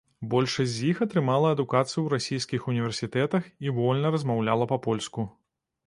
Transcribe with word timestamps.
Большасць 0.29 0.71
з 0.77 0.87
іх 0.91 1.01
атрымала 1.05 1.51
адукацыю 1.57 1.89
ў 2.03 2.09
расійскіх 2.15 2.67
універсітэтах 2.73 3.43
і 3.67 3.77
вольна 3.79 4.07
размаўляла 4.17 4.71
па-польску. 4.77 5.33